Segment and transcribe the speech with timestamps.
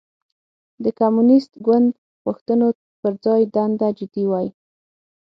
[0.83, 1.87] د کمونېست ګوند
[2.23, 2.67] غوښتنو
[3.01, 4.47] پر ځای دنده جدي وای.